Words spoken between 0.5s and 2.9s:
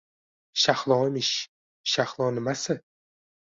Shahlo emish… Shahlo nimasi?